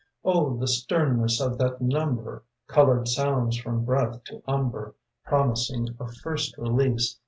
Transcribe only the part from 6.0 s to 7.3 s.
first release.